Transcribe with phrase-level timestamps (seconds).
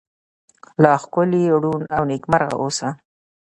[0.83, 2.89] لا ښکلې، ړون، او نکيمرغه اوسه👏